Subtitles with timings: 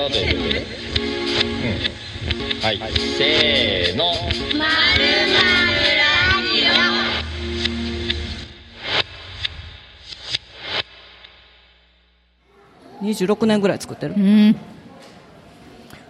[0.00, 0.66] よということで
[2.58, 2.62] うん。
[2.62, 2.78] はい。
[3.18, 4.12] せーの。
[4.58, 4.66] ま
[4.96, 5.50] るラ
[13.02, 14.14] 26年ぐらい作ってる。
[14.14, 14.56] うん。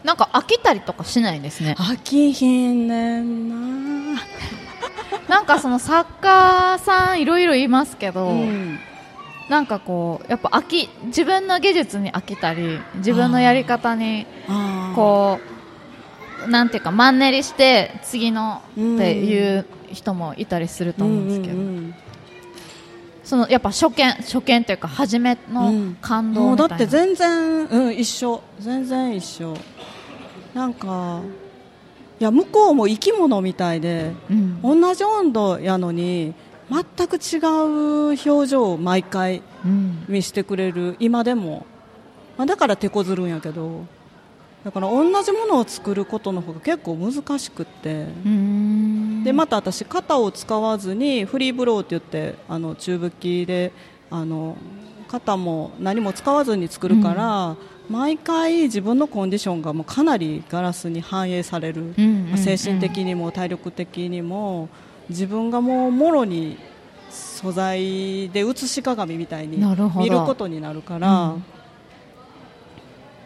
[0.02, 1.76] なんか飽きたりとかしないんですね。
[1.78, 4.20] 飽きひんねんな。
[5.28, 8.80] なんかその作家さんいろいろいますけど、うん
[9.50, 14.24] なんかこうやっぱ飽き自分の技術に飽きたり自分のやり方に
[14.94, 15.40] こ
[16.46, 18.80] うなんていうかマンネリして次のって
[19.18, 21.94] いう人もいたりすると思うんですけど、うんうん
[23.22, 26.34] そのやっぱ初見初見というか初めの感うん。
[26.34, 28.42] 動みたいな、もうだって全然、うん、一緒。
[28.58, 29.56] 全然一緒。
[30.52, 31.20] なんか
[32.18, 34.60] いや向こうも生き物みたいでうん。
[34.62, 36.34] 同じ温度やのに
[36.70, 40.04] 全く違う表情を毎回うん。
[40.08, 41.66] 見せてくれる今でも、
[42.38, 43.84] まあ、だから手こずるんやけど
[44.64, 48.06] だから同じものを作ることの方が結構難しくって。
[49.24, 53.72] でまた私型を使わずにフリーブローって言ってあの中吹きで
[54.10, 54.56] あの
[55.08, 57.56] 型も何も使わずに作るから、
[57.88, 64.68] 毎回自分のコンディションがもうかなりガラスに反映される、うんうんうん精神的にも体力的にも
[65.10, 66.58] 自分がもうもろに
[67.10, 71.44] 素材で写し鏡みたいに見ることになるから、うん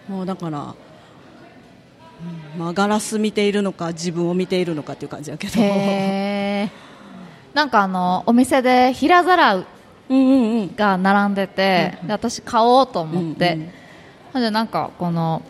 [0.09, 6.71] もうだから、うんまあ、ガラス見ているのか自分を見ているのかっていう感じやけど。
[7.55, 9.65] なんかあのお店で平皿うん
[10.11, 10.77] うんうん。
[10.77, 13.59] が並んでて、で私買おうと思って、
[14.35, 14.53] うんうん。
[14.53, 15.41] なんかこの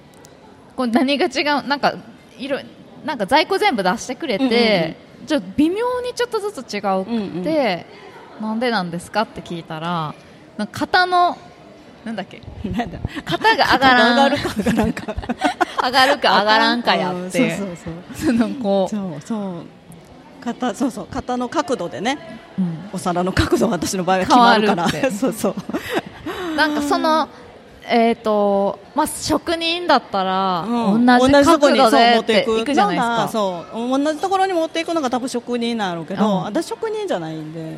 [0.76, 1.94] これ何が違うなんか
[2.38, 2.60] 色
[3.04, 4.96] なんか在庫全部出してくれて、
[5.26, 7.86] ちょっと微妙にちょっとずつ違うくて、
[8.40, 10.14] なんでなんですかって聞いたら
[10.56, 11.36] なんか型の
[12.04, 12.42] なんだっけ？
[13.24, 14.16] 型が上がらん。
[14.16, 15.14] 上がるか上がらんか。
[15.84, 18.26] 上がるか上がらんかやっうんてそうそうそう。
[18.26, 19.64] そのこうそうそう。
[20.42, 21.06] 肩そうそう。
[21.06, 22.18] 肩の角度でね
[22.58, 22.90] うん。
[22.92, 24.88] お皿の角度は私の場合は決まるから。
[25.10, 25.54] そうそう。
[26.56, 27.28] なんかその
[27.86, 31.04] えーとまあ、職人だったら、うん。
[31.06, 32.72] 同じ角度で持っていく。
[32.74, 33.28] じゃないですか。
[33.30, 33.98] そう。
[33.98, 36.42] 同じところに持っていくのが多分職人なんやろうけど、うん。
[36.44, 37.76] 私職人じゃないんで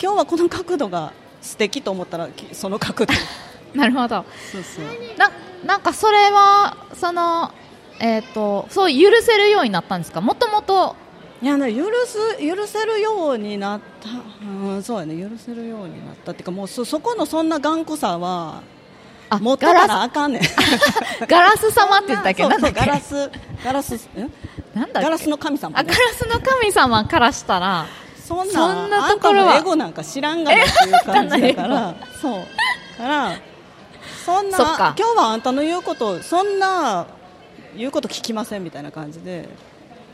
[0.00, 3.14] 今日はこの角度が素敵と思ったらきその角度。
[3.74, 4.24] なるほど。
[4.52, 4.84] そうそう。
[5.18, 5.30] な
[5.66, 7.50] なんかそれはその、
[7.98, 10.20] えー、とそう許せるようになったんですか？
[10.20, 10.94] もともと
[11.44, 14.08] いやね許す許せるようになった、
[14.48, 15.14] うん、そうやね。
[15.14, 18.62] 許せるようになったっていうかもうそそこのそんな頑固さは
[19.28, 20.42] あ持ったからあかんねん。
[21.28, 21.68] ガラス。
[21.70, 22.44] 様って言ったっけ？
[22.44, 22.48] ガ
[22.86, 23.30] ラス
[23.62, 24.32] ガラスん
[24.72, 25.80] なんだガラスの神様、ね。
[25.80, 27.84] あガ、ラスの神様からしたら
[28.26, 31.94] そんなところはあんたのエゴなんか知らんがなっていう感じだから。
[32.22, 32.42] そう。
[32.96, 33.32] から
[34.24, 37.06] そんな今日はあんたの言うことそんな
[37.76, 39.48] 言うこと聞きませんみたいな感じで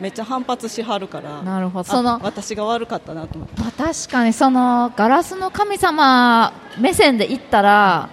[0.00, 1.80] めっちゃ反発しはるからなるほど。
[1.80, 8.08] あその私が悪かったなと思ってまあ、確かにそのガラスの神様目線で言ったら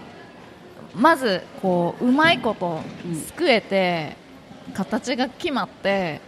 [0.93, 2.81] まずこううまいこと
[3.25, 4.17] すくえて、
[4.73, 6.21] 形が決まって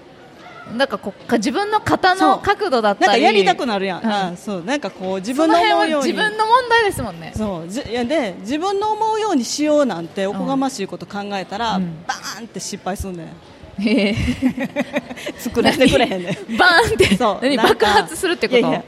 [0.77, 4.11] なんかこう自分の型の角度だったりなんかやりたくなるやん、うん。
[4.11, 4.63] あそう。
[4.63, 6.07] なんかこう自自分分のの思うように。
[6.09, 7.33] 自分の問題ですもんね。
[7.35, 7.67] そう。
[7.67, 12.05] じいやで自分の思うようにしようなんておこがましいこと考えたら、うん。
[12.05, 13.27] バーンって失敗すんねん
[13.79, 14.16] へえ
[15.38, 16.57] 作らせてくれへんねん。
[16.57, 17.16] バーンって。
[17.16, 17.40] そう。
[17.41, 17.57] 何？
[17.57, 18.59] 爆発するってこと？
[18.59, 18.84] いやいや。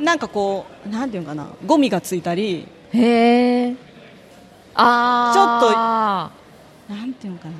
[0.00, 1.48] なんかこうなんていうのかな。
[1.66, 2.66] ゴミがついたり。
[2.92, 3.74] へえ
[4.74, 6.30] あ
[6.88, 7.54] なんていうのかな。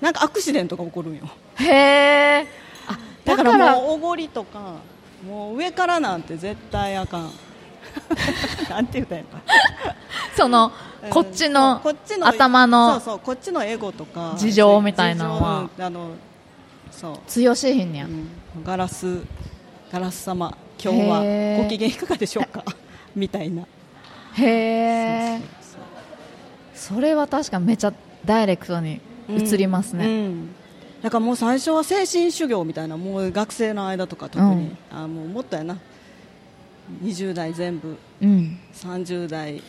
[0.00, 1.20] なんかアクシデントが起こるんよ。
[1.20, 2.46] ちょっとへえ
[2.88, 3.72] あだからら。
[3.76, 4.76] もうおごりとか
[5.26, 7.32] もう上からなんて絶対あかん。
[8.70, 9.40] なんて言うたんやろ
[10.36, 10.72] そのうん
[11.08, 14.34] こっちのそうこっちの頭のそうそうこっちのエゴとか。
[14.36, 15.70] 事情みたいなのは。
[15.78, 16.10] あの
[16.90, 17.18] そう。
[17.26, 18.04] 通用しへんねや。
[18.04, 18.28] うん。
[18.64, 19.20] ガラス
[19.90, 21.18] ガラス様今日は
[21.62, 22.64] ご機嫌いかがでしょうか？
[23.16, 23.62] みたいな。
[24.34, 25.40] へえ
[26.74, 27.92] それは確かめちゃ
[28.24, 30.54] ダイレクトに映りますね、うん。
[31.02, 34.52] だからもう最初は精神修行みたいなもう学生の間とか特に、
[34.92, 34.96] うん。
[34.96, 35.76] あもうもっとやな。
[37.02, 37.96] 20代全部。
[38.22, 38.58] うん。
[38.74, 39.62] 30代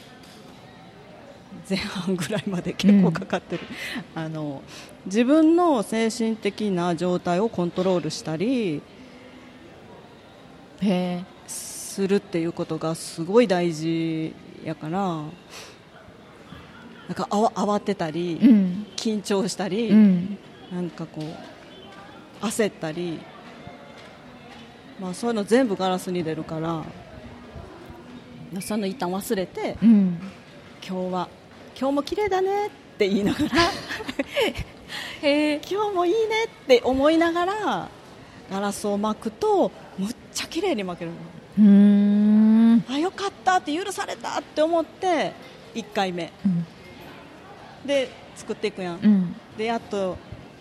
[1.69, 3.63] 前半ぐらいまで結構かかってる、
[4.15, 4.61] あの
[5.05, 8.81] 自分の精神的な状態をコントロールしたり
[11.47, 15.23] するっていうことがすごい大事やからな
[17.13, 18.87] んかあわ慌てたり、うん。
[18.95, 20.37] 緊張したり、うん。
[20.71, 23.19] なんかこう焦ったり、
[24.97, 26.85] まあ、そういうの全部ガラスに出るから
[28.61, 30.19] そういうの一旦忘れてうん。
[30.87, 31.29] 今日は
[31.79, 33.45] 今日も綺麗だねって言いながら
[35.21, 37.89] 今日もいいねって思いながら
[38.51, 41.17] ガラスを巻くとむっちゃ綺麗に巻けるの。
[42.89, 45.33] あよかったって許されたって思って
[45.73, 46.31] 1回目。
[46.45, 46.65] うん。
[47.85, 49.35] で作っていくやん、うん。
[49.57, 50.17] でやっと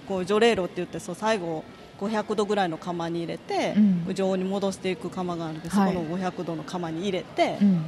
[0.09, 1.65] こう除冷炉って言ってそう最後
[2.01, 4.15] 500度ぐらいの窯に入れて、うん。
[4.15, 7.85] 常温に戻していく窯があるんで、はいそこの500度の窯に入れて、うん。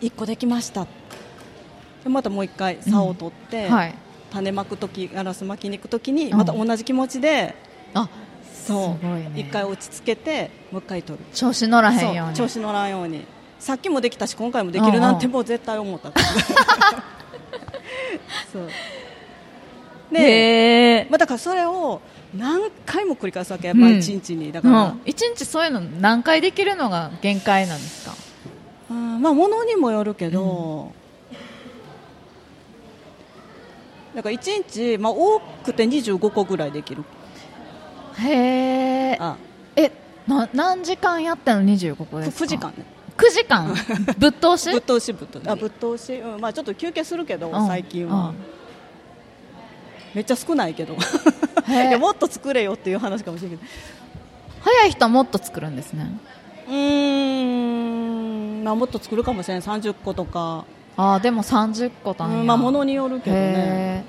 [0.00, 0.86] 1個できました
[2.04, 3.94] でまたもう1回竿を取って、はい。
[4.30, 6.38] 種まく時ガラス巻きに行く時にうん。
[6.38, 7.54] また同じ気持ちで、
[7.94, 8.08] あ
[8.66, 9.30] そうすごいね。
[9.36, 11.24] 1回落ち着けてもう1回取る。
[11.32, 12.34] 調子乗らへんように。
[12.34, 13.24] 調子乗らんように。
[13.58, 16.12] さっきもできたし今回もできるなんてうんもう絶対思った。
[18.52, 18.68] そう。
[20.12, 22.00] で、まあ、だからそれを
[22.36, 25.00] 何回も繰り返すわけやっぱり一日に、だから、うん。
[25.06, 28.14] 一日そういうの何回できるのが限界なんですか？
[28.90, 30.92] うんまあ物にもよるけど、
[34.14, 37.04] だから1日、まあ、多くて25個ぐらいできる。
[38.18, 39.36] へえあ。
[39.76, 39.90] え
[40.26, 42.70] な何時間やってんの？25個ですか？9時間。
[42.70, 42.84] ね
[43.16, 43.74] 9時間？
[44.18, 44.70] ぶっ通し？
[44.70, 45.48] ぶっ通しぶっ通し。
[45.48, 46.40] あぶっ通し、うん。
[46.40, 47.66] まあ、ちょっと休憩するけど、うん。
[47.66, 48.36] 最近は、うん。
[50.14, 50.94] めっちゃ少ないけど。
[51.68, 53.70] いやもっと作れよっていう話かもしれないけど。
[54.60, 56.10] 早い人はもっと作るんですね。
[56.68, 56.74] うー
[58.60, 60.64] ん、まあ、もっと作るかもしれない30個とか、
[60.96, 64.04] ああでも30個単うんまあ物によるけどね。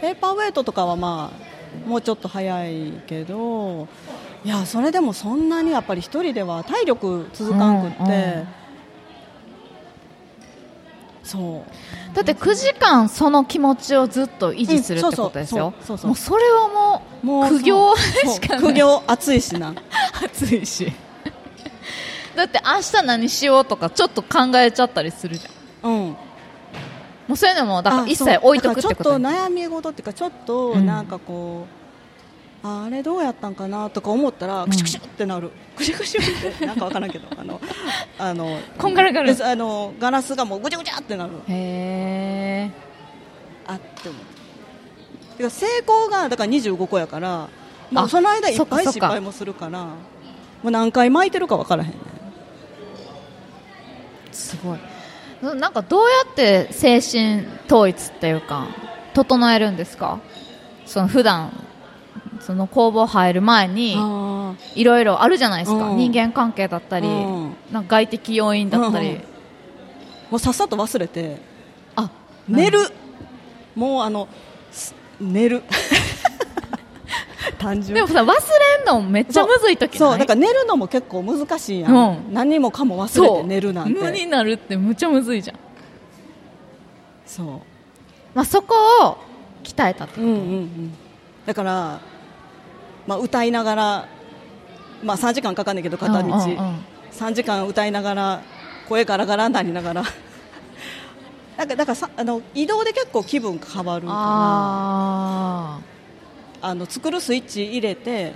[0.00, 3.88] ペーパーウェイトとかはまあもうちょっと早いけど
[4.44, 8.48] いやそれでもそんなにやっぱり一人では体力続かんくって、うんうん。
[11.24, 12.12] そう。
[12.12, 15.72] ーだって9時間その気持ちをずっと維持するってことですよ。
[15.78, 15.96] うんそうそう。
[15.96, 19.74] そうそうもうそれはもうもう苦行しか苦行暑いしな。
[20.24, 20.92] 暑いし。
[22.36, 25.52] だって明日何しようとかちょっと考えちゃったりするじゃん
[25.84, 26.16] うん。
[27.26, 30.86] もうそういうのもだからあ一切置いとくってことちょっと悩み事っていうかちょっとうん。
[30.86, 31.66] なんかこ
[32.64, 34.68] う、ああれどうやったんかなとか思ったら、ん。
[34.68, 35.50] クシュクシュってなる。
[35.76, 37.28] クシュクシュってなんかわからんけど。
[37.38, 37.60] あの
[38.18, 39.36] あのこんがらがる。
[39.36, 41.32] であのガラスがもうぐちゃぐちゃってなる。
[41.48, 42.70] へえ
[43.66, 44.34] あって思う。
[45.38, 47.48] 成功がだから25個やから
[47.90, 49.94] もあうその間いっぱい失敗もするからも
[50.64, 51.96] う何回巻いてるかわからへんね
[54.32, 54.78] すごい
[55.44, 58.66] ななんかどうやって精神統一っていうか
[59.12, 60.20] 整えるんですか？
[60.86, 61.52] その普段
[62.40, 65.96] その工房入る前にあいろいろあるじゃないですか、うん。
[65.98, 67.56] 人間関係だったり、うん。
[67.70, 69.24] なんか外的要因だったり、うん
[70.30, 71.36] もうさっさと忘れて。
[71.94, 72.10] あ
[72.48, 72.78] 寝る。
[73.76, 74.26] もうあの
[74.72, 75.62] す寝る
[77.58, 77.94] 単純。
[77.94, 79.98] でもさ忘れんのめっちゃむずい時ない？
[79.98, 82.34] そうだから寝るのも結構難しいやん、うん。
[82.34, 84.00] 何もかも忘れて寝るなんて。
[84.00, 85.56] 無になるってむちゃむずいじゃん、
[87.26, 87.46] そう。
[88.34, 89.18] まあ、そこを
[89.62, 90.94] 鍛えたってうんうんうん。
[91.46, 92.00] だから、
[93.06, 94.08] まあ、歌いながら、
[95.02, 96.84] まあ、3時間かかんねんけど片道、うんうんうん。
[97.12, 98.42] 3時間歌いながら
[98.88, 100.02] 声ガラガラになりながら。
[101.56, 104.12] なんかだからさあの移動で結構気分変わるか
[105.78, 105.93] ら
[106.66, 108.32] あの作るスイッチ入れて。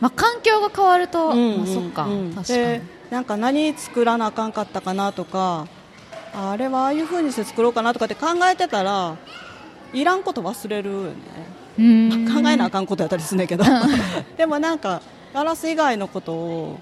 [0.00, 2.84] まあ、環境が変わると、うんまあ、そっか、うん確かでに。
[3.12, 5.68] なんか何作らなあかんかったかなとか
[6.34, 9.16] ああれはああいう風にして作ろうかなとかって考えてたら
[9.92, 11.12] いらんこと忘れるよね。
[12.34, 13.62] 考えなあかんことやったりするんだけど。
[14.36, 15.00] でもなんか
[15.32, 16.80] ガラス以外のことを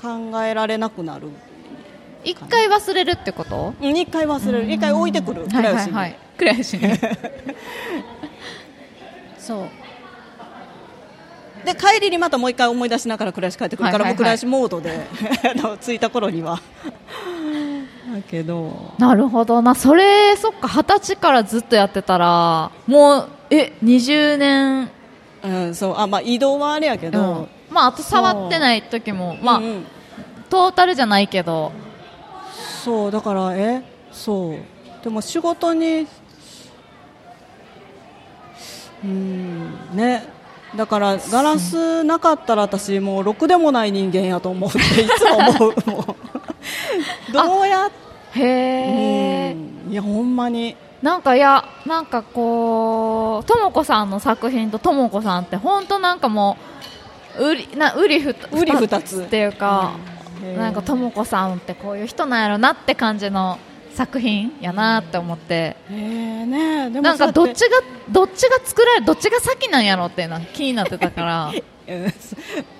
[0.00, 1.28] 考えられなくなる。
[2.24, 3.74] 一回忘れるってこと？
[3.80, 4.72] うん一回忘れる。
[4.72, 5.42] 一回置いてくる。
[5.42, 6.16] はい倉吉にはいはい。
[6.36, 6.82] 倉吉に
[9.42, 9.68] そう。
[11.66, 15.06] で帰りにまたもう一回思い出しながら倉吉帰ってくるから、もう倉吉モードで
[15.80, 16.60] 着いた頃には。
[18.12, 18.92] だけど。
[18.98, 19.62] なるほど。
[19.62, 24.90] なそれそっか二十歳からずっとやってたらもうえ20年。
[25.44, 25.98] うん、そう。
[25.98, 27.48] あまあ移動はあれやけど、うん。
[27.70, 29.86] まああと触ってない時もまあ、うんうん。
[30.50, 31.72] トータルじゃないけど。
[32.84, 33.82] そうだからえ
[34.12, 34.56] そう。
[35.02, 36.06] でも仕事に
[39.04, 39.96] うん。
[39.96, 40.28] ね。
[40.76, 45.74] だからガラスなかったら私もうろくでもない人間やと思うっていつも思う。
[47.32, 47.90] どうやっ
[48.34, 49.92] へえうん。
[49.92, 50.76] いやほんまに。
[51.02, 56.56] なんかいやなんかこうともこさんの作品とともこさんって本当なんかも
[57.38, 59.92] う売りな売りふた売り二つっていうか、
[60.42, 60.56] うん。
[60.56, 63.58] なんかともこさんってこういう人なんやろなって感じの
[63.94, 71.52] 作品やなって思って、えーねでもなんかどっちががどっちが作られどっちが先なんやろっていうのは気になってたから。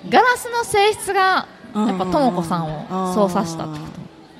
[0.09, 3.85] ガラスの性質がやっぱともこさんを操作したってこ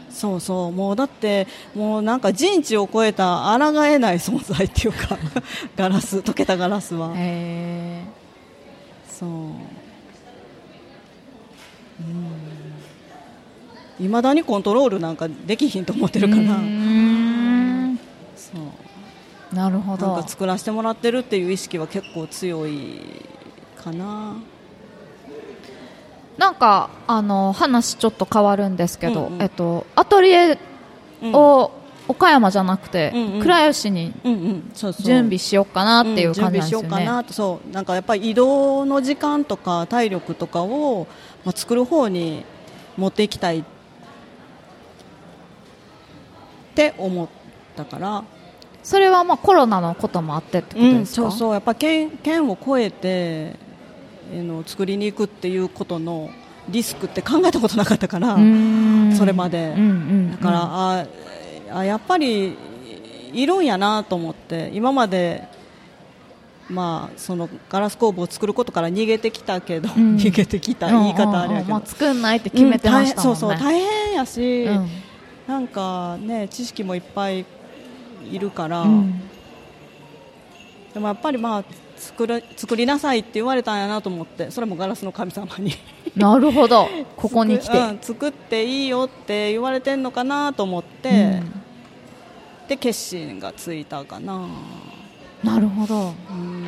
[0.10, 0.72] そうそう。
[0.72, 5.18] もうだってもうなんか人知を超えた抗えない存在っていうか
[5.76, 7.12] ガラス溶けたガラスは。
[7.16, 8.04] へ
[9.10, 9.30] そう
[14.00, 16.42] いまだにコントロールなんかできひんと思ってるから。
[16.42, 18.00] ん。
[18.36, 18.52] そ
[19.52, 19.56] う。
[19.56, 20.08] なるほど。
[20.08, 23.00] なんか作らせてもらってるっていう意識は結構強い
[23.78, 24.36] かな。
[26.38, 29.42] なんかあの話ちょっと変わるんですけど、うんうん。
[29.42, 30.58] えっと、アトリエ
[31.22, 31.34] うん。
[31.34, 31.72] を
[32.06, 33.42] 岡山じゃなくて、うんうん。
[33.42, 34.14] 倉吉に
[35.00, 37.06] 準備しようかなっていう感じなんですよ準備しようかね。
[37.06, 37.34] なと。
[37.34, 37.72] そう。
[37.72, 41.08] なんかやっぱり移動の時間とか体力とかを、
[41.46, 42.44] まあ、作る方に
[42.98, 43.64] 持っていきたいっ
[46.76, 47.28] て思っ
[47.76, 48.24] たから、
[48.84, 51.54] それはまあコロナのこともあってってことですか、そうそう。
[51.54, 53.56] やっぱ県県を越えて
[54.32, 56.30] あの作りに行くっていうことの
[56.70, 58.42] リスクって考えたことなかったから、うー
[59.14, 59.16] ん。
[59.16, 59.74] それまで。
[59.76, 60.32] うんうんうん。
[60.32, 61.06] だから、あ
[61.74, 62.56] あやっぱり
[63.34, 65.48] いるんやなと思って今まで、
[66.70, 70.18] まあ、そのガラス工房を作ることから逃げてきたけど、ん。
[70.18, 71.68] 逃げてきた言い方あれやけど、うんうんうん。
[71.70, 74.90] まあ、作んないって決めてましたもんね、うん大変そうそう大変やし、うん
[75.48, 77.46] なんかね知識もいっぱい
[78.32, 79.22] いるから、うん。
[80.94, 81.64] でもやっぱりまあ
[81.98, 85.74] 作る作りなさいって言われたんやなと思ってそれもガラスの神様に。
[86.16, 86.88] なるほど。
[87.18, 91.62] ここに来て、うん作っていいよって言われてんのかなと思って、うん。
[92.68, 94.48] で決心がついたかな。
[95.44, 96.14] なるほど。
[96.30, 96.66] うん。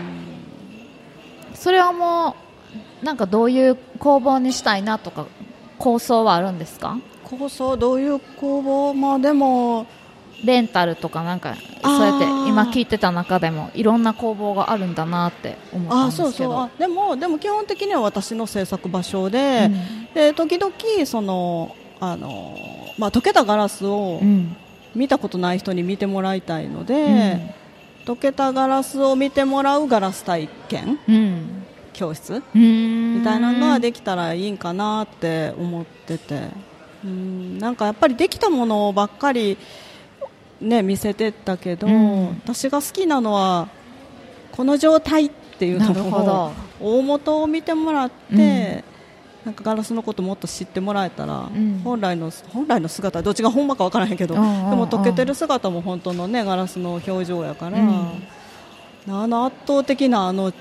[1.54, 2.36] それはも
[3.02, 5.26] うなんかどういう工房にしたいなとか
[5.78, 6.98] 構想はあるんですか？
[7.26, 8.20] 構想どういう。
[8.20, 9.86] 工房まあでも
[10.44, 16.32] レンタルとかなんかそうやって今聞いてた中でもいろんな工房があるんだなって思ったんあですけど。
[16.32, 19.72] そうそうあでもでも基本的には私の制作場所で,、
[20.14, 20.74] で時々
[21.06, 22.56] そのあの、
[22.98, 24.56] まあ、溶けたガラスをうん
[24.96, 27.54] 見たことない人に見てもらいたいので、
[28.06, 31.66] 溶けたガラスを見てもらうガラス体験うん。
[31.92, 32.42] 教室？
[32.56, 33.20] うん。
[33.20, 36.48] みたいなのができたらいいんかなって思ってて
[37.06, 39.58] うんなんかやっぱりできたものばっかり、
[40.60, 42.28] ね、見せてったけど、うん。
[42.44, 43.70] 私が好きなのは
[44.52, 46.52] この状態っていうのなるほど。
[46.82, 48.84] を大元を見てもらって、
[49.46, 51.82] なんかガラスのこともっと知ってもらえたら、ん。
[51.84, 58.24] 本来の本来の姿どっちがほんまかわからへんけど、でも溶けてる姿も本当の、ね、ガラスの表情やから、うん。
[59.08, 60.52] あの圧倒的なあの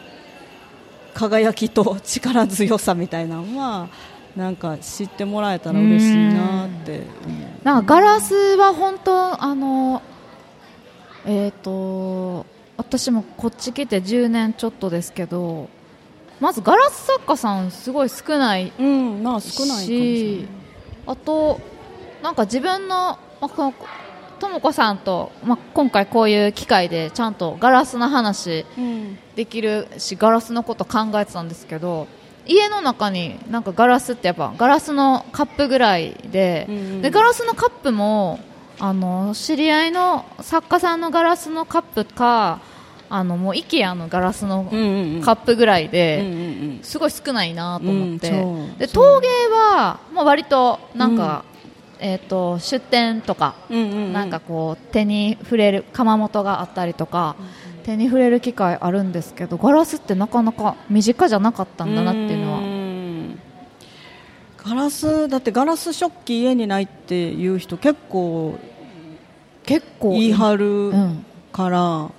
[1.14, 3.88] 輝きと力強さみたいなのは
[4.36, 7.02] なんか知ってもらえたら嬉しいなって。
[7.62, 10.02] なんかガラスは本当あの
[11.24, 12.44] えっ、と
[12.76, 15.68] 私もこっち来て10年ちょっとですけど
[16.40, 20.48] まずガラス作家さんすごい少ないうん、まあ少ない
[21.06, 21.60] あと
[22.22, 23.74] なんか自分のまあこの
[24.40, 28.66] とも子さんと、まあ、今回こういう機会でちゃんとガラスの話
[29.36, 32.08] できるしガラスのこと考えてたんですけど
[32.46, 37.02] 家の中になんかガラスってやっぱガラスのカップぐらいで,、うんうん。
[37.02, 38.40] でガラスのカップも
[38.78, 42.60] あの知り合いの作家さんのガラスのカップか
[43.08, 45.22] あのもう IKEA のガラスのうんうんうん。
[45.22, 46.80] カップぐらいうんで、うん。
[46.82, 51.44] すごい少ないなと思って、うんで陶芸は、まあ、割となんか、
[52.00, 54.12] えー、と出店とかうんうんうん。
[54.12, 57.36] なんかこう手に触れる窯元があったりとか、
[57.84, 62.60] 手に触れる機会あるんですけどガラスってなかなか身近じゃなかったんだなっていうのは。
[62.60, 63.38] ん。
[64.56, 68.58] ガラスだってガラス食器家にないっていう人結構
[69.64, 71.26] 結構言い張るうん。
[71.52, 72.10] から、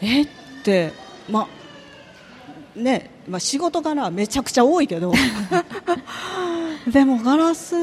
[0.00, 0.28] えっ
[0.62, 0.92] て
[1.28, 1.48] ま
[2.76, 5.12] ねまあ、仕事柄めちゃくちゃ多いけど。
[6.86, 7.74] でもガラス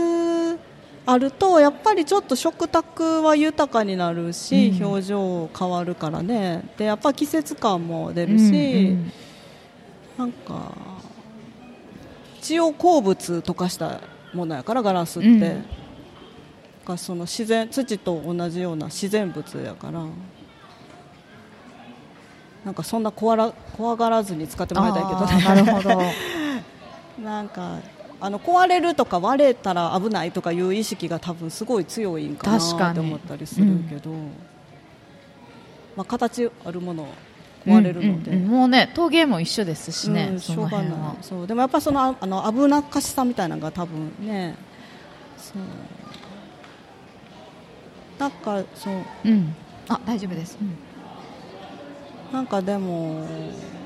[1.11, 4.85] あるとやっぱりちょっと食卓は豊かになるし、うん。
[4.85, 6.69] 表情変わるからね。
[6.77, 8.51] でやっぱ季節感も出るし、うんう
[8.93, 9.11] ん
[10.19, 10.73] なんか
[12.41, 14.01] 血を鉱物溶かした
[14.33, 15.65] ものやからガラスって、うん。
[16.85, 20.05] がその自然土と同じような自然物やから。
[22.65, 25.43] なんかそんな怖ら怖がらずに使ってもらいたいけどね。
[25.43, 26.01] なるほど。
[27.23, 27.79] なんか
[28.21, 34.11] あの壊れるとか割れたら危ないとかいう意識が多分すごい強いんかなって思ったりするけど、
[35.95, 37.07] まあ、形あるもの
[37.65, 38.49] 壊れるので、うんうんうん。
[38.49, 41.17] もうね陶芸も一緒ですしね、うん、しょうがない。
[41.21, 41.47] そう。
[41.47, 44.55] でもやっぱそのああの危なっかしさみたいなのが多分ね
[45.37, 45.57] そう。
[48.19, 48.95] なんかそう。
[49.25, 49.55] うん。
[49.87, 50.77] あ大丈夫です、うん。
[52.33, 53.25] なんかでも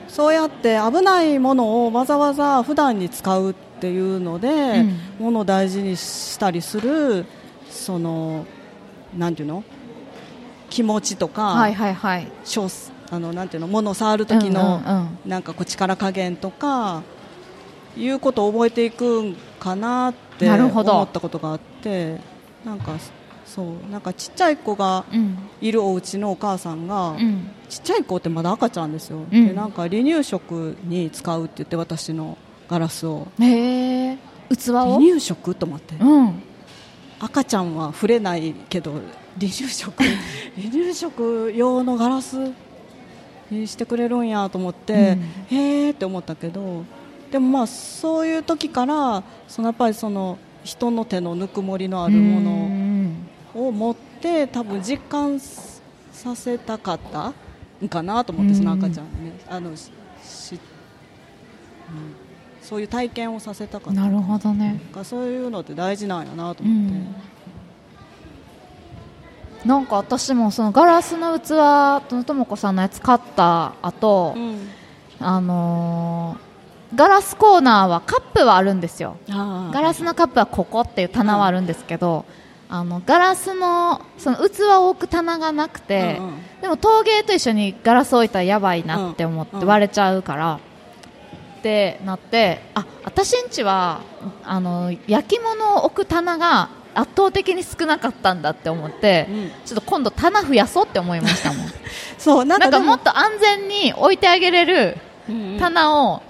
[0.07, 5.25] そうやって危ないものをわざわざ普段に使うっていうので、うん。
[5.25, 7.25] ものを大事にしたりする
[7.69, 8.45] その
[9.17, 9.63] なんていうの？
[10.69, 12.27] 気持ちとか、はいはいはい。
[12.43, 12.67] 小
[13.11, 13.67] あのなんていうの？
[13.67, 15.29] 物を触る時の、うんうんうん。
[15.29, 17.03] なんかこう力加減とか
[17.95, 22.19] いうことを覚えていくんかなって思ったことがあって
[22.65, 22.97] なんか
[23.45, 25.37] そうなんかちっちゃい子がうん。
[25.61, 27.51] いるお家のお母さんが、うん。
[27.69, 29.47] ちっちゃい子ってまだ赤ちゃんですよ、うん。
[29.47, 32.37] でなんか離乳食に使うって言って私の
[32.69, 33.27] ガラスを。
[33.39, 34.17] へえ。
[34.49, 34.73] 器を？
[34.73, 35.55] 離乳食？
[35.55, 35.95] と思って。
[35.95, 36.43] うん。
[37.19, 38.93] 赤ちゃんは触れないけど
[39.39, 40.03] 離乳食？
[40.55, 42.51] 離乳食用のガラス？
[43.49, 45.17] にしてくれるんやと思って、
[45.51, 45.57] うん。
[45.57, 46.83] へーって思ったけど
[47.31, 53.27] でもまあそういう時からそのやっぱりその人の手のぬくもりのあるもうん。
[53.53, 57.33] のを持って多分実感させたかった
[57.83, 59.39] んかなと思ってその赤ちゃんにね。
[59.49, 59.91] あのし
[60.23, 60.59] し、うん、
[62.63, 64.01] そういう体験をさせたかった。
[64.01, 64.81] なるほどね。
[64.93, 66.97] かそういうのって大事なんやなとう思って。
[66.97, 67.15] ん。
[69.65, 74.69] なんか私もそのガラスの器とともこさんのやつ買った後、うん。
[75.19, 76.53] あのー
[76.95, 79.17] ガラスコーナーはカップはあるんですよ。
[79.27, 82.25] ガラスのカップはここっていう棚はあるんですけど、
[82.69, 86.33] あのガラスのその器を置く棚がなくて、うんうん。
[86.61, 89.67] でも陶芸と一緒にガラス置いたらやばいなって思ってうんうん。
[89.67, 90.59] 割れちゃうから、
[91.63, 94.01] ってなってあ私んちは
[94.43, 99.51] あの焼き物を置く棚が圧倒的に少なかったんだって思って、うん。
[99.65, 101.67] ちょっと今度棚増やそうって思いましたもん。
[102.19, 102.95] そうなんかも。
[102.95, 105.59] っと安全に置いてあげれるうんうん。
[105.59, 106.21] 棚を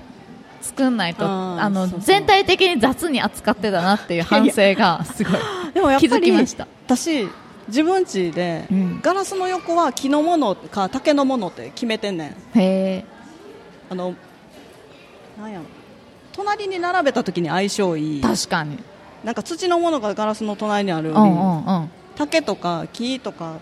[0.61, 1.99] 作んないと、あーあのそうそう。
[2.01, 5.33] 全体的に雑に扱ってたなっていう反省がすごい
[5.73, 6.67] でもやっぱ気づきりました。
[6.85, 7.27] 私
[7.67, 8.99] 自分家で、うん。
[9.01, 12.59] ガラスの横は木のものか竹のものって決めてんねん。
[12.59, 13.05] へえ
[13.89, 14.15] あの
[15.37, 15.65] なんやろ。
[16.33, 18.21] 隣に並べた時に相性いい。
[18.21, 18.79] 確かに。
[19.23, 21.89] なんか土のものがガラスの隣にあるより、うんうんうん。
[22.15, 23.57] 竹とか木とか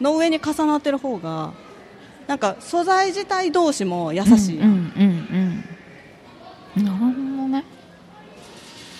[0.00, 1.52] の上に重なってる方が
[2.26, 5.62] なんか素材自体同士も優しい、うんうん
[6.76, 7.12] うなるほど
[7.48, 7.64] ね。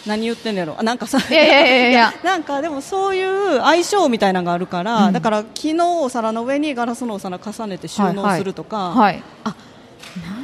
[0.06, 0.76] 何言ってんのやろ。
[0.78, 5.12] あなんかさいやいやいや なんかでもそういう相性みたいなのがあるから、うん。
[5.12, 9.22] だから木のお皿の上にガラスのお皿重ねて収納するとか、はい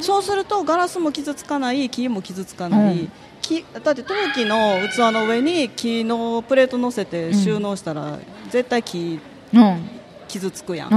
[0.01, 3.11] そうするとガラスも傷つかない木も傷つかない、うん
[3.43, 8.17] 木だって陶器の器の上に木のプレート乗せて収納したら、
[8.49, 9.19] 絶対木
[9.53, 9.89] うん。
[10.29, 10.93] 傷つくやん、うん。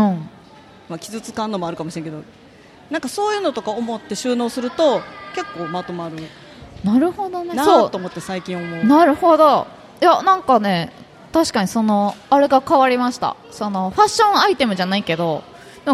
[0.89, 2.23] まあ、傷つかんのもあるかもしれんけど
[2.89, 5.01] なんかそういうのとか思って収納すると
[5.35, 6.17] 結構まとまる。
[6.85, 7.55] なるほどね。
[7.55, 8.85] なそあと思って最近思うう。
[8.87, 9.67] なるほど。
[10.01, 10.93] いやなんかね
[11.33, 13.37] 確かにそのあれが変わりました。
[13.51, 15.43] そのファッションアイテムじゃないけど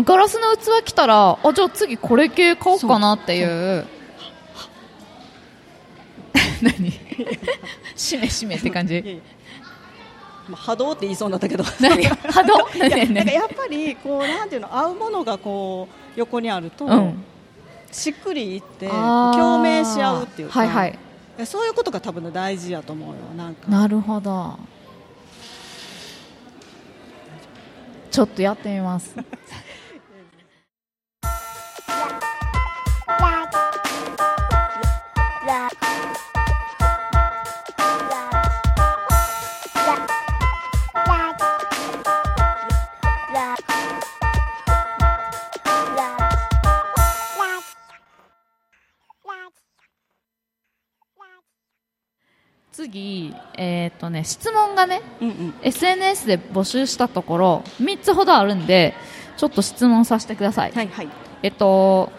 [0.00, 3.87] ガラスの器来たらあじゃあ次これ系買おうかなっていう。
[6.62, 6.92] 何？
[7.94, 9.20] しめしめって感じ？
[10.50, 11.64] 波動って言いそうになったけど。
[11.78, 12.68] 何波動？
[12.78, 12.90] 何？
[12.90, 17.22] なんか何やっぱりこうなんていうの合うものがこう横にあると、うん。
[17.90, 20.98] しっくりいって共鳴し合うっていうか、はいはい。
[21.37, 23.68] やそういうことが多分大事やと思うよなんか。
[23.68, 24.59] なるほど。
[28.11, 29.14] ちょっとやってみます
[52.73, 55.55] 次えーっとね質問がねうんうん。
[55.63, 58.95] SNS で募集したところ3つほどあるんで
[59.37, 61.09] ちょっと質問させてください、はいはい。
[61.43, 62.11] えっと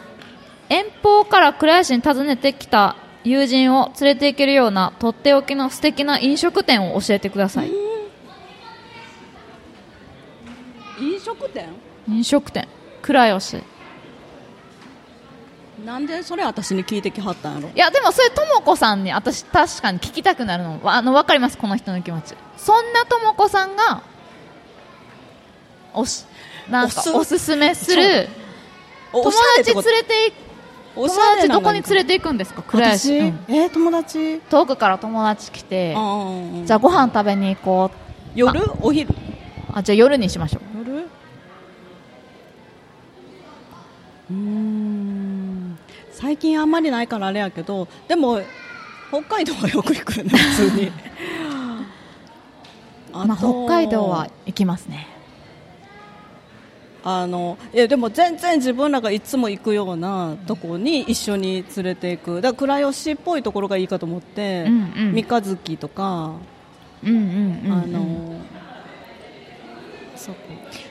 [0.70, 7.72] 遠方から倉吉に訪ねてきた友人を連れて行けるようなとっておきの素敵な飲食店を教えてください。
[11.00, 11.70] 飲食店？
[12.08, 12.68] 飲食店。
[13.02, 13.58] 倉吉
[15.86, 17.70] なんでそれ私に聞いてきはったんやろ？
[17.76, 22.36] いやでもそれともこさんに私確かに聞きたくなるのわあの分かりますこの人の気持ち。
[22.58, 24.02] そんなともこさんが
[25.94, 26.26] おし
[26.70, 28.30] なんかおすおすすめする
[29.12, 30.34] 友達連れてい
[30.96, 32.62] 友達どこに連れて行くんですか？
[32.62, 33.40] 倉吉、私、うん。
[33.50, 34.40] えー友達？
[34.50, 37.98] 遠くから友達来てじゃあご飯食べに行こう。
[38.36, 38.62] 夜？
[38.82, 39.14] お昼？
[39.74, 40.62] あじゃあ夜にしましょう。
[40.80, 41.02] 夜？
[44.32, 45.13] うーん
[46.24, 48.40] 最近あんまりないからあれやけどでも
[49.10, 50.92] 北海道はよく行くよね普通に。
[53.12, 55.08] あ まあ、と北海道は行きますね。
[57.04, 62.42] あのいやでも全然自分らがいつも行くようなとこに一緒に連れていく。
[62.42, 65.14] だから倉吉っぽいところがいいかと思って、うんうん。
[65.14, 68.40] 三日月とか、あの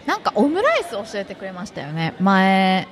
[0.04, 2.14] なんかオムライス教えてくれましたよね。
[2.20, 2.86] 前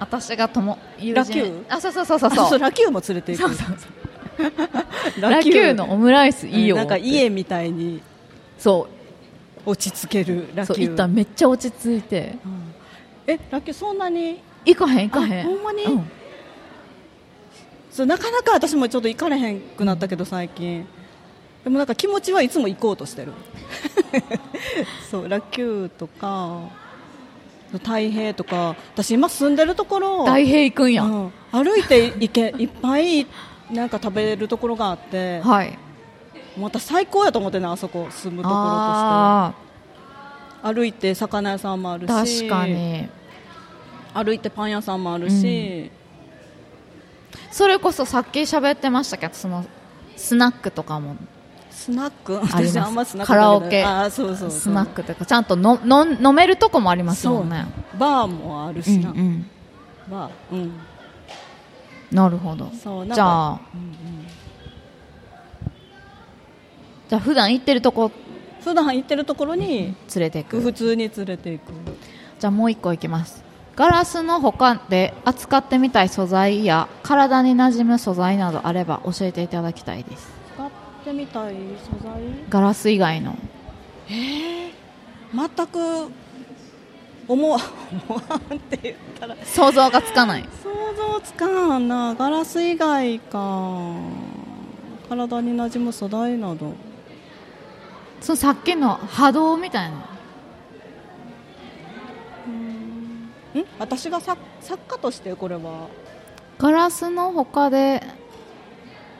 [0.00, 1.14] 私がとも友人。
[1.14, 1.64] ラキュー？
[1.68, 3.54] あそうそうそうそうあそうラキューも連れて行く。
[3.54, 5.20] そうそうそう。
[5.20, 8.02] ラキューのオムライスいいようんなんか家みたいに
[8.58, 8.88] そ
[9.66, 9.70] う。
[9.70, 10.76] 落ち着けるラキュー。
[10.76, 12.36] そう行ったらめっちゃ落ち着いて。
[12.44, 12.74] うん。
[13.26, 14.40] えラキューそんなに？
[14.64, 15.46] 行かへん行かへん。
[15.46, 15.84] あほんまに？
[15.84, 16.10] うん。
[17.90, 20.86] そうなかなか私もちょっと行かれへんくなったけど最近。
[21.64, 23.32] でもなんか気持ちはいつも行こうとしてる。
[25.10, 26.60] そうラキューとか
[27.78, 31.32] 太平とか私今住んでるところ大平行くんや、うん。
[31.52, 33.26] 歩いて行け いっぱい
[33.70, 35.78] なんか食べれるところがあってはい。
[36.58, 39.54] また最高やと思ってねあそこ住むところとあ
[40.62, 43.08] して歩いて魚屋さんもあるーし確かに。
[44.12, 45.90] 歩いてパン屋さんもあるし、
[47.50, 49.64] それこそさっき喋ってましたけどその
[50.16, 51.16] スナックとかも
[51.70, 52.38] スナック？
[52.38, 52.66] あります。
[52.72, 53.84] 私あんまスナックカラオケ。
[53.84, 57.66] あーそうそうスナックとかちゃんとのの飲めるとこもありますもんね。
[57.98, 59.50] バーもあるしな、うんうん。
[60.10, 60.72] バーうん。
[62.10, 62.70] なるほど。
[62.72, 64.26] じゃあ、うんうん。
[67.08, 68.10] じゃあ普段行ってるとこ
[68.62, 70.60] 普段行ってるところに連れていく。
[70.60, 71.72] 普通に連れて行く。
[72.38, 73.42] じゃあもう一個いきます。
[73.76, 80.28] ガラスの他で扱ってみたい素材や体に馴染む素材などあれば教えていただきたいです。
[80.28, 80.39] 使
[81.00, 82.20] ってみたい素材。
[82.48, 83.36] ガラス以外の。
[84.08, 86.12] 全く
[87.26, 87.58] 思わ
[88.08, 89.36] 思わんって言ったら。
[89.44, 90.44] 想像がつかない。
[90.62, 92.14] 想像つかんな。
[92.14, 93.94] ガラス以外か。
[95.08, 96.74] 体に馴染む素材など。
[98.20, 99.96] そのさっきの波動みたいな。
[102.50, 103.32] ん。
[103.78, 105.88] 私が作作家としてこれは。
[106.58, 108.02] ガラスの他で。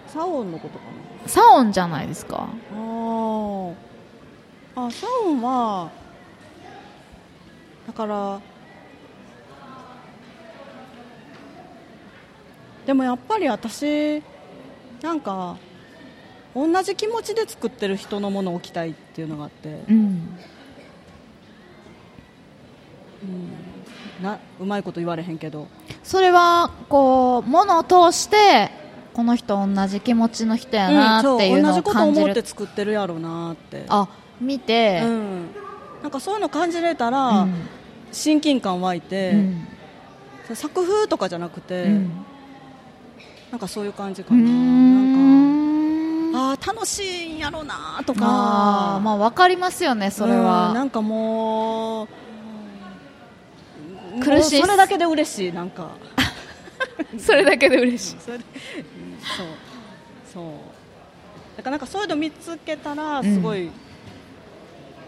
[0.09, 0.85] サオンのことか
[1.27, 2.37] サオンじゃないですか。
[2.37, 3.75] なあー。
[4.77, 5.91] あサオンは
[7.87, 8.41] だから
[12.87, 14.23] でもやっぱり私
[15.03, 15.57] なんか
[16.55, 19.83] 同じ気持ちで作ってる人のものを置きたいっていうのがあって。
[19.89, 20.37] うん。
[24.23, 25.69] なうまいこと言われへんけど。
[26.03, 28.71] それはこう物を通して
[29.21, 33.85] この人同じ気持ちの人やなっていうのを同じこと感じる思って作ってるやろうなって。
[33.87, 34.09] あ
[34.41, 35.47] 見て、うん、
[36.03, 37.55] なんかそういうの感じれたら、うん。
[38.13, 39.33] 親近感湧いて、
[40.49, 40.57] うん。
[40.57, 42.11] 作風とかじゃなくて、うん。
[43.51, 44.47] なんかそういう感じかうな、ん。
[46.31, 48.21] なんかあー楽しいんやろうなとか。
[48.23, 52.09] あーまあ分かりますよねそれうんはなんかもう
[54.25, 54.61] 苦しい。
[54.61, 55.91] もうそれだけで嬉しいなんか
[57.19, 58.17] それだけで嬉しい。
[58.21, 59.47] そうんそう。
[60.33, 60.45] そう。
[61.57, 63.69] だからなんかそういうの見つけたらすごい、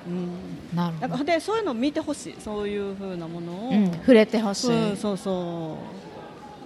[0.07, 0.28] うん。
[0.74, 1.18] なんなるほど。
[1.18, 3.92] かでそういうの見てほしいそういう風なものを、うん。
[3.92, 5.78] 触れてほしい、うん、そうそ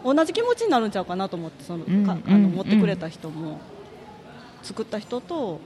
[0.05, 0.15] う。
[0.15, 2.43] 同じ気持ちになるんちゃうかなと思ってその、うんかあうん。
[2.45, 3.61] の持ってくれた人も、
[4.63, 5.61] 作った人と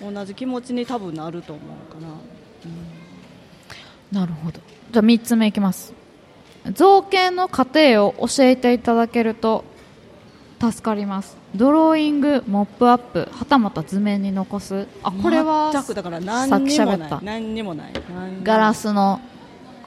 [0.00, 1.98] 同じ気持ちに多分なると思うか
[4.14, 4.60] な、なるほど。
[4.90, 5.92] じゃあ3つ目いきます
[6.72, 9.64] 造形の過程を教えていただけると
[10.60, 11.38] 助かります。
[11.54, 14.86] ドローイングモップアップはたまた図面に残す。
[15.02, 17.14] あこれは全くだから何さっきにも喋った。
[17.16, 17.40] ない。
[17.40, 17.92] 何にもない。
[18.42, 19.20] ガラスの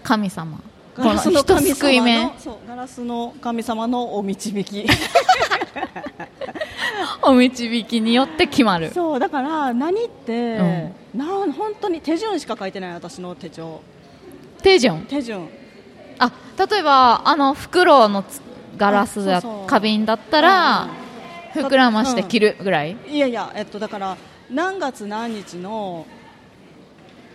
[0.01, 0.59] 神様。
[0.95, 2.31] ガラスのこの神一すくい目。
[2.67, 4.86] ガラスの神様のお導き。
[7.21, 8.91] お導きによって決まる。
[8.91, 10.57] そうだから何って、
[11.15, 13.81] なん本当に手順しか書いてない私の手帳。
[14.62, 15.01] 手順？
[15.01, 15.47] 手順
[16.19, 16.32] あ
[16.69, 18.41] 例えばあの袋のつ
[18.78, 21.04] ガラスや花瓶だったらうん。
[21.54, 24.17] 膨らまして切るぐらい、いやいや、えっと、だから
[24.49, 26.08] 何月何日の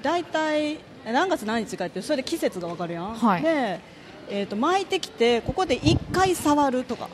[0.03, 3.43] 大体え何月何日かってそれで季節が分かるやん、はい。
[3.43, 3.81] で、
[4.29, 7.09] えっと巻いてきてここで1回触るとか。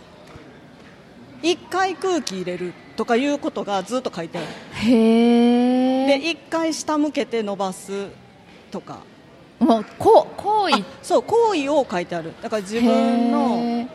[1.42, 4.46] 1回空気入れるとかいうことがずっと書いてある。
[4.72, 8.08] へえで1回下向けて伸ばす
[8.70, 9.00] とか
[9.64, 10.42] もうこう。
[10.42, 10.74] 行為。
[10.76, 12.32] あそう行為を書いてある。
[12.42, 13.56] だから自分の。
[13.56, 13.88] へー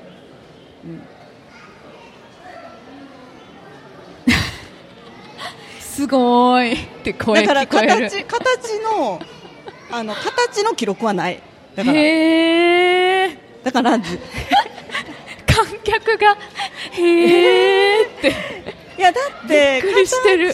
[5.80, 6.74] すごーい。
[6.74, 9.22] って声だから形形の
[9.92, 11.42] あの形の記録はない。
[11.76, 12.00] だから。
[13.64, 14.06] だから 観
[15.84, 16.38] 客が
[16.92, 18.34] へえって。
[18.98, 20.54] いやだってびっくりしてる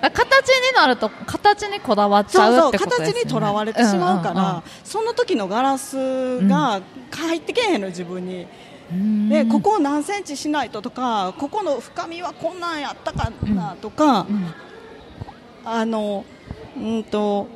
[0.00, 3.12] 形になると形にこだわっちゃそうそううってことですよね。
[3.12, 8.46] 形にとらわれてしまうから、んんその時のガラスが入ってけえへんの自分に、
[8.90, 9.28] うん。
[9.28, 14.54] でここを何センチしないととかここの深みはこんなんやったかなとか、うん。
[15.64, 16.24] あの
[16.76, 17.46] うんと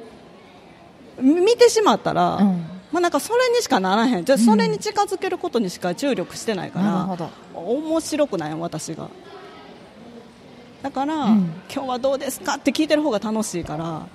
[1.21, 2.67] 見てしまったら、うん。
[2.93, 4.25] まあ、なんかそれにしかならへん。
[4.25, 9.09] じゃあそれに近づけることにしか注力してないから、面白くないよ私が
[10.85, 11.51] だから、うん。
[11.75, 12.57] 今日はどうですか？
[12.57, 14.07] って聞いてる方が楽しいから、ま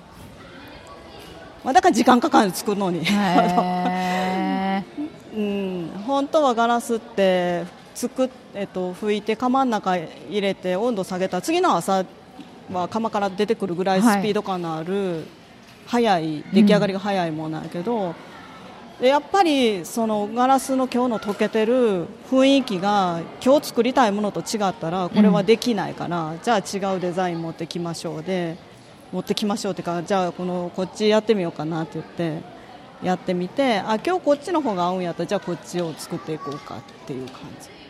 [1.64, 4.84] あ、だから時間かかる作るのに、へ
[5.36, 7.64] うん、本当はガラスって
[7.96, 10.08] 作っ、えっと、拭いて釜の中入
[10.40, 12.04] れて温度下げたら次の朝
[12.72, 15.26] は釜から出てくるぐらいスピード感のある、
[15.88, 18.14] 早い出来上がりが早いものなんやけど、で
[19.00, 28.58] やっぱりそのガラスの今日の溶けてる雰囲気が今日作りたいものと違ったらこれはできないから、じゃあ違うデザイン持ってきましょうで
[29.10, 32.42] 持ってきましょうっていうかじゃあこのこっちやってみようかなって言って
[33.02, 37.68] やってみてあ今日こっちの方が合うんやったらじゃあこっちを作っていこうかっていう感じ。
[37.68, 37.80] ー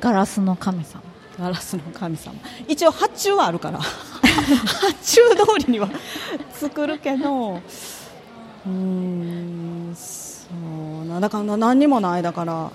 [0.00, 1.02] ガラスの神様。
[1.38, 2.34] ガラスの神様。
[2.68, 3.80] 一応発注はあるから。
[3.80, 5.88] 発注通りには
[6.52, 7.60] 作るけど
[8.66, 10.48] うーんそ
[11.02, 11.20] うな。
[11.20, 12.70] だから何にもないだから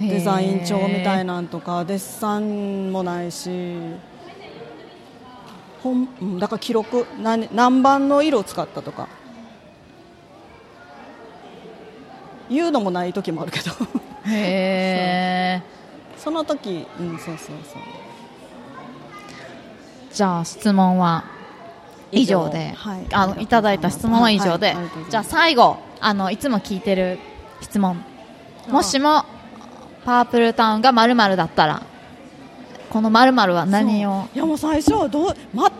[0.00, 3.50] デザイン帳みたいななんとかデッサンもないし
[5.82, 9.08] 本うんだから記録何何番の色を使ったとか。
[12.50, 13.70] 言うのもない時もあるけど。
[14.26, 15.62] へえ
[16.16, 17.82] その時うんそうそうそう。
[20.12, 21.22] じゃあ質問は？
[22.12, 23.06] 以上で、はい。
[23.12, 27.18] あのいただいた質問は以上で、はいじゃあ最後あのいつも聞いてる
[27.60, 28.02] 質問。
[28.68, 29.24] もしも
[30.04, 31.82] パープルタウンがまるだったら
[32.90, 34.28] このまるは何を？
[34.34, 35.36] いやもう最初はどう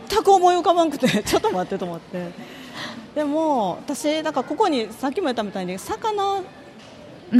[0.09, 2.31] 全く思い浮かばなくて ちょっと待ってと思って。
[3.15, 6.43] でも私だからここにさっきも言ったみたいに魚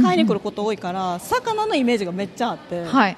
[0.01, 3.17] 買いに来ること多いから、魚のイメージがめっちゃあって、はい。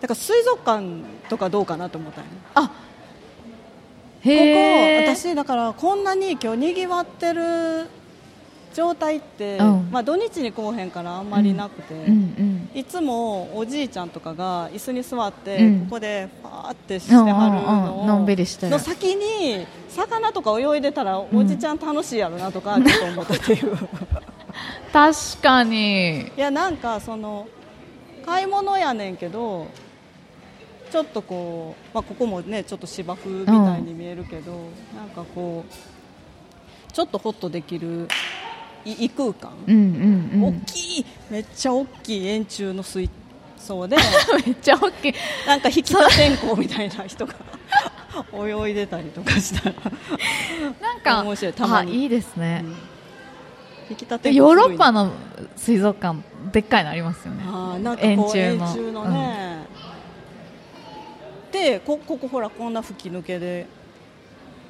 [0.00, 0.84] だから水族館
[1.28, 2.22] とかどうかなと思った
[2.60, 2.70] あ
[4.24, 7.86] ここ私だからこんなに今日にぎわってる
[8.74, 9.88] 状態って、うん。
[9.90, 12.68] まあ、土日に来おへんからあんまりなくて、うん。
[12.72, 12.78] うん。
[12.78, 15.80] いつもおじいちゃんとかが椅子に座って、うん。
[15.82, 18.06] ここでファーってしてはるうんうんのをうん。
[18.08, 18.66] のんびりして。
[18.66, 23.78] るの先に魚とか泳いでたらおじちゃん楽しいやろなとかちょっと思ったっていう。
[24.92, 26.22] 確かに。
[26.26, 27.46] いやなんかその
[28.26, 29.68] 買い物やねんけど
[30.94, 34.52] ちょっとこう、まあ、ここもねちょっと芝生みたいに見えるけど、
[34.94, 38.06] なんかこうちょっとホッとできる
[38.84, 40.44] い異空間、うんうんうん。
[40.44, 43.10] 大きいめっちゃ大きい円柱の水
[43.58, 43.96] 槽で
[44.46, 45.14] めっちゃ大きい。
[45.48, 47.34] なんか引き立てんこみたいな人が
[48.32, 49.74] 泳いでたりとかしたら。
[50.80, 51.52] なんか面白い。
[51.54, 51.90] たまに。
[51.90, 52.64] あいいですね、
[53.90, 55.10] 引き立てでヨーロッパの
[55.56, 56.20] 水族館
[56.52, 57.42] でっかいのありますよね。
[57.48, 59.66] あーなんかこう円円柱のね、
[61.54, 63.66] でこここほらこんな吹き抜けで。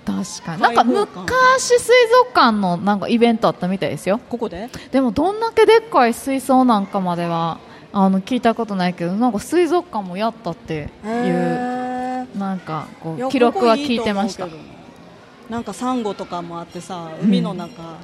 [0.05, 0.63] 確かに。
[0.63, 4.21] なんか昔水族館のなんかイベントあったみたいですよ。
[4.29, 4.69] ここで？
[4.93, 7.59] でもどんだけでっかい水槽なんかまでは
[7.91, 14.47] あの聞いたことないけどなんか水族館もやったっていうへなんかこう記録は聞いてました。
[15.49, 15.61] な。
[15.61, 17.97] んかサンゴとかもあってさ海の中、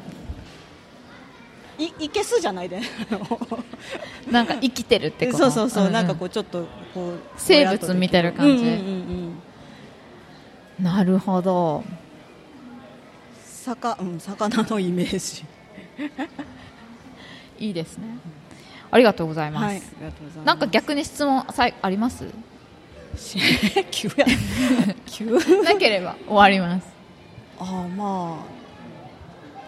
[1.84, 2.80] いいけすじゃないで。
[4.30, 5.38] なんか生きてるってこと？
[5.38, 5.92] そうそうそう、んん。
[5.92, 8.64] なんかこうちょっとこう生物見てる感じ？
[8.64, 9.32] うんうんうん
[10.78, 10.84] うん。
[10.84, 11.82] なるほど。
[13.64, 15.44] 魚うん魚のイメージ。
[17.58, 18.06] いいですね。
[18.90, 20.46] ありがとうございます、はいありがとうございます。
[20.46, 22.24] なんか逆に質問さいあります？
[23.90, 24.26] 急や。
[25.06, 25.26] 急。
[25.62, 26.88] なければ終わります。
[27.58, 28.38] ああま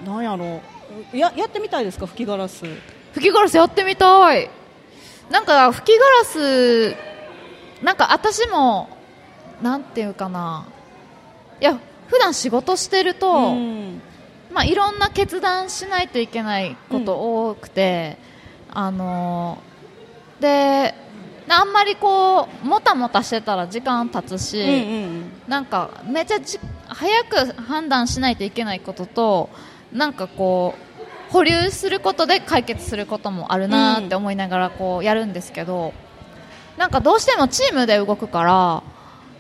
[0.05, 0.61] あなんやろう
[1.13, 2.07] ややってみたいですか？
[2.07, 2.65] 吹きガラス。
[3.13, 4.51] 吹きガラスやってみたい。
[5.31, 6.97] なんか吹きガラス
[7.83, 8.89] なんか私も
[9.63, 10.67] なんていうかな。
[11.61, 11.79] いや
[12.09, 14.01] 普段仕事してると、うん。
[14.53, 18.19] まあ、いろんな決断しないといけないこと多くて、
[18.71, 20.95] あのーで
[21.49, 24.73] あんまりこうもたもたしてたら時間経つし、うんう
[25.07, 25.33] ん。
[25.49, 29.49] なんかめっちゃじ早く判断しないといけないことと
[29.93, 30.75] なんかこ
[31.31, 35.95] う保留することで解決することもあるなって思いながらこうやるんですけど、
[36.77, 38.83] なんかどうしてもチームで動くから、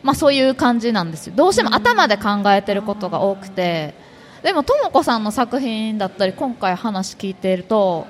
[0.02, 1.34] まあ、そういう感じなんですよ。
[1.36, 3.94] どうしても頭で考えてることが多くて
[4.42, 8.06] でもとも子さんの作品だったり今回話聞いていると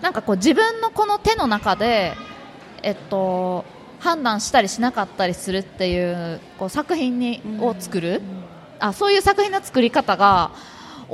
[0.00, 2.14] なんかこう自分のこの手の中で、
[2.82, 3.64] えっと、
[4.00, 8.22] 判断したりしなかったりするっていうこう作品にを作る、
[8.80, 10.52] あそういう作品の作り方が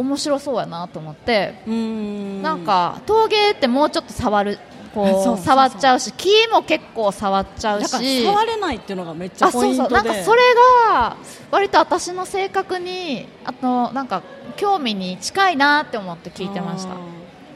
[0.00, 2.42] 面白そうやなと思って、うん。
[2.42, 4.58] なんか陶芸ってもうちょっと触る
[4.94, 5.44] こうそうそうそう。
[5.44, 8.24] 触っちゃうし木も結構触っちゃうし。
[8.24, 9.88] 触れないっていうのがめっちゃあそうポイントで。
[9.88, 10.40] そうなんかそれ
[10.88, 11.16] が
[11.50, 14.22] 割と私の性格にあとなんか
[14.56, 16.94] 興味に近いなって思って聞いてました。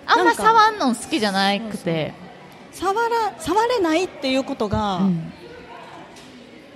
[0.06, 2.14] あんま触んの好きじゃなくて。
[2.72, 5.32] 触ら触れないっていうことが、うん。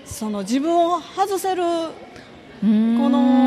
[0.05, 1.69] その自分を外せるこ
[2.63, 3.38] の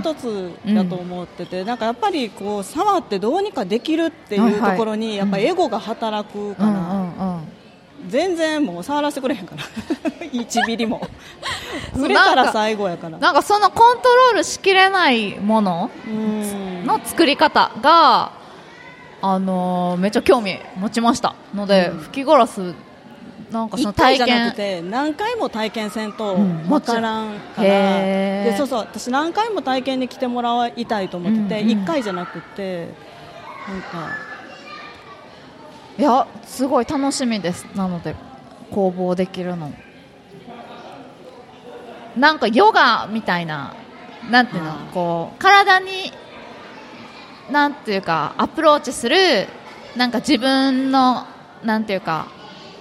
[0.00, 7.48] 一つだと思ってて、なんかやっぱりこう触ってどうにかできるっていうところに、やっぱりエゴが働くから、うんうんうん
[8.08, 9.62] 全然もう触らせてくれへんから。
[10.30, 11.00] 1ミリも
[11.94, 16.84] 触れたら最後やからなんかそのコントロールしきれないものうん。
[16.86, 18.32] の作り方が、
[19.22, 21.98] あのーめっちゃ興味持ちましたので、うん。
[22.00, 22.74] 吹きガラス
[23.50, 28.50] なんかその一回体験じゃなくて何回も体験せんとうん分からんから、へー。
[28.50, 32.88] でそうそう私何回も体験に来てもらいたいと思ってて、うんうん1回じゃなくて
[33.68, 34.10] なんか。
[35.98, 37.64] いやすごい楽しみです。
[37.74, 38.14] なので
[38.70, 39.72] 工房できるの。
[42.16, 43.74] なんかヨガみたいな
[44.30, 46.12] なんていうのあーこう体に
[47.50, 49.16] なんていうかアプローチする
[49.96, 51.26] なんか自分の
[51.62, 52.26] なんていうか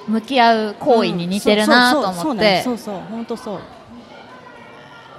[0.08, 2.62] 向き合う行為に似てるなと思って。
[2.64, 3.60] そうそうそう本当そう。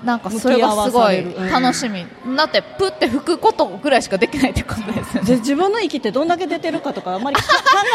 [0.04, 1.46] なんかそれがすごい向き合わされる。
[1.46, 1.50] うん。
[1.50, 5.28] 楽しみ、だってプって吹くことぐらいしかできないってことですよね。
[5.28, 7.42] で自分の息ってどんだけ出てるかとかあんまり 考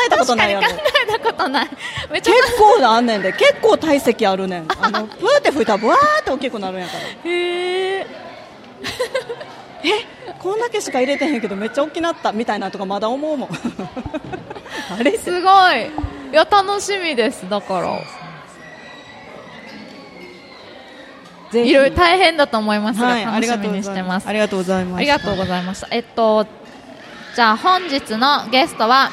[0.08, 0.68] えたことないやろ。
[0.68, 0.76] 考
[1.08, 1.70] えたことない。
[2.12, 3.32] めっちゃ結構あんねんで。
[3.34, 4.68] 結構体積あるねん。
[4.82, 7.32] あのプーって吹いたらブワーって大きくなるんやから。
[7.32, 8.08] へ え。
[10.40, 13.50] こんだけしか入れてへんけどめっちゃ大きなったみたいなとかまだ思うもん。
[15.00, 15.92] あれすごい
[16.32, 18.00] いや楽しみですだから。
[21.54, 24.28] いろいろ大変だと思いますが、はい楽しみにしてます。
[24.28, 25.00] ありがとうございます。
[25.00, 25.88] ありがとうございました。
[25.92, 26.48] えっと
[27.36, 29.12] じゃあ本日のゲストは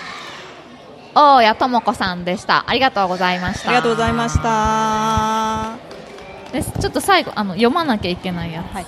[1.15, 2.65] 大谷智子さんでした。
[2.69, 3.71] ありがとうございました。
[3.71, 5.77] ありがとうございました。
[6.53, 6.73] です。
[6.79, 8.75] ちょっと最後あの読まなきゃいけないやつ。
[8.75, 8.87] はい。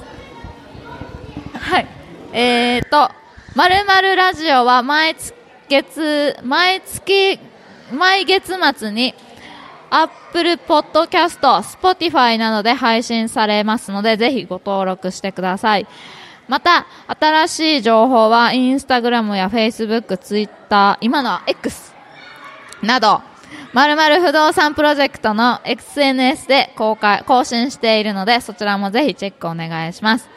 [1.59, 1.87] はい。
[2.33, 3.11] えーと、
[3.57, 7.41] まるまるラジオは毎月、毎月、
[7.93, 9.15] 毎月末に、
[9.91, 15.87] Apple Podcast、Spotify などで配信されますので、ぜひご登録してください。
[16.49, 21.93] また、新しい情報は、Instagram や Facebook、Twitter、今のは X
[22.83, 23.23] など、
[23.73, 30.29] まるまる不動産プロジェクトの SNS で公開、更新しているので、そちらもぜひチェックお願いします。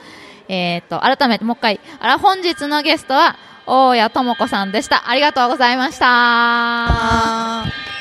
[0.48, 3.36] えっ、と、改めてもう一回、あら、本日のゲストは、
[3.66, 5.10] 大谷智子さんでした。
[5.10, 6.06] ありがとうございました。
[6.08, 7.93] あー